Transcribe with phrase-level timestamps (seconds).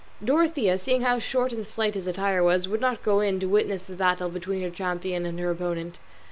[0.23, 3.83] Dorothea, seeing how short and slight his attire was, would not go in to witness
[3.83, 5.99] the battle between her champion and her opponent.